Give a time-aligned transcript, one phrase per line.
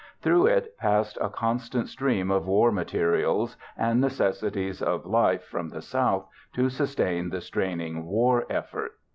[0.19, 5.83] Through it passed a constant stream of war materials and necessities of life from the
[5.83, 8.93] South to sustain the straining war effort.